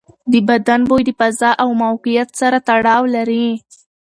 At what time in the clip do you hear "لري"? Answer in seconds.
3.15-3.47